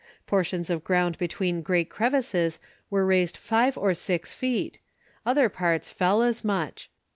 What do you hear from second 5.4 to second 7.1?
parts fell as much.